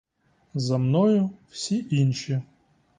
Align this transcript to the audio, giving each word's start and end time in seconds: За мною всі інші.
За 0.55 0.77
мною 0.77 1.29
всі 1.49 1.85
інші. 1.91 2.41